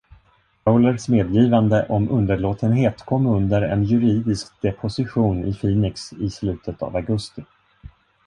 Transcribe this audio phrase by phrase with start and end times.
[0.65, 7.45] Fowlers medgivande om underlåtenhet kom under en juridisk deposition i Phoenix i slutet av augusti.